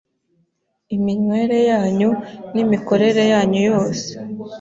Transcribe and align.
iminywere 0.95 1.57
yanyu, 1.71 2.09
n’imikorere 2.53 3.21
yanyu 3.31 3.59
yose 3.69 4.07